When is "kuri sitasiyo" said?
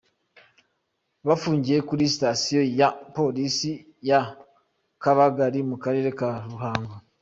1.87-2.61